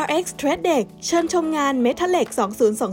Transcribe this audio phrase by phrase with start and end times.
[0.00, 2.28] RX Trade Deck เชิญชมงาน Metalec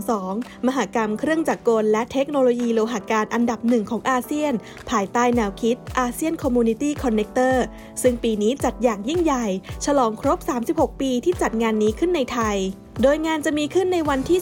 [0.02, 4.54] 2022 มหกรรมเครื่องจักรกลและเทคโนโลยีโลหะการอันดับหนึ่งของอาเซียน
[4.90, 7.56] ภายใต้แนวคิดอาเซียน Community Connector
[8.02, 9.46] ซึ่งปีนี้จัดอย่างยิ่งใหญ่
[9.86, 10.38] ฉลองครบ
[10.72, 12.58] 36 ปีที่จัดงานนี้ขึ้นในไทย
[13.04, 14.40] โดยงานจะมีขึ้นในวันที่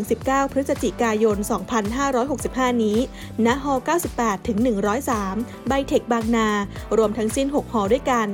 [0.00, 1.36] 16-19 พฤศจิกายน
[2.10, 2.98] 2565 นี้
[3.46, 3.66] ณ ฮ
[4.46, 6.48] 98-103 ไบเทคบางนา
[6.98, 8.28] รวมทั้งสิ้น 6 หอด้วยกัน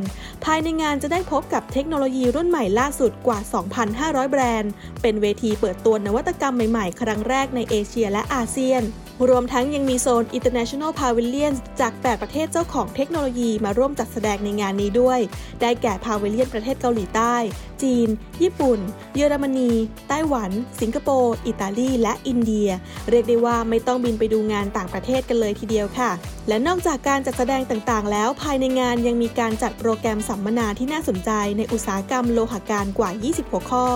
[0.44, 3.38] ภายในงานจะได้พบกับเทคโนโลยีรุ่นใหม่ล่าสุดกว่า
[3.86, 4.72] 2,500 แบรนด์
[5.02, 8.82] เป็นเวทีเปิดตัวนวัตกรรมใหม่ๆ ครั้งแรกในเอเชียและอาเซียน
[9.28, 15.20] รวมทั้งยังมีโซน International Pavilion จาก 8 ประเทศเจ้าของเทคโนโลยีมาร่วมจัดแสดงในงานนี้ด้วย
[15.60, 17.34] ได้แก่ Pavilion ประเทศเกาหลีใต้
[17.82, 18.08] จีน
[18.42, 18.78] ญี่ปุ่น
[19.16, 19.70] เยอรมนี
[20.08, 22.70] ไต้หวัน สิงคโปร์ อิตาลี และอินเดีย
[23.10, 26.10] เรียกได้ว่าไม่ต้องบินไปดูงานต่างประเทศกันเลยทีเดียวค่ะ
[26.48, 33.86] และนอกจากการจัดแสดงต่างๆ แล้ว ภายในงานยังมีการจัดโปรแกรมสัมมนาที่น่าสนใจในอุตสาหกรรมโลหะการกว่า 20 หัวข้อ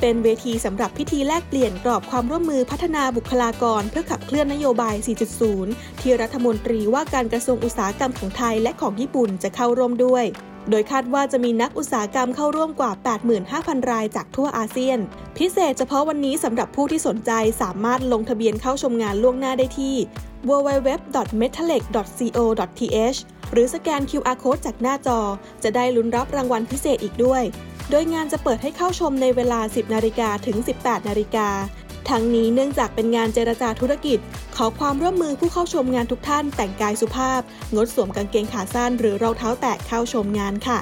[0.00, 4.94] เป็นเวทีสำหรับพิธีแลกเปลี่ยนกรอบความร่วมมือพัฒนาบุคลากร เพื่อขับเคลื่อนนโยบาย
[5.48, 10.24] 4.0 ที่รัฐมนตรีว่าการกระทรวงอุตสาหกรรมของไทยและของญี่ปุ่นจะเข้าร่วมด้วย
[10.70, 12.92] โดยคาดว่าจะมีนักอุตสาหกรรมเข้าร่วมกว่า
[13.40, 14.98] 85,000 รายจากทั่วอาเซียน
[15.38, 17.30] พิเศษเฉพาะวันนี้สำหรับผู้ที่สนใจ
[17.62, 19.94] สามารถลงทะเบียนเข้าชมงานล่วงหน้าได้ที่
[20.48, 23.18] www.metalec.co.th
[23.52, 25.20] หรือสแกน QR code จากหน้าจอ
[25.62, 27.42] จะได้ลุ้นรับรางวัลพิเศษอีกด้วย
[27.90, 31.48] โดยงานจะเปิดให้เข้าชมในเวลา 10 นาฬิกาถึง 18 นาฬิกา
[32.10, 34.18] ทั้งนี้เนื่องจากเป็นงานเจรจาธุรกิจ
[34.56, 37.40] ขอความร่วมมือผู้เข้าชมงานทุกท่านแต่งกายสุภาพ
[37.74, 40.78] งดสวมกางเกงขาสั้นหรือรองเท้าแตะเข้าชมงานค่ะ